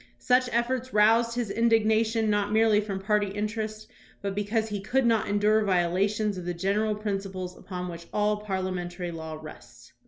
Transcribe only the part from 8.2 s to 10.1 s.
parlia mentary law rests.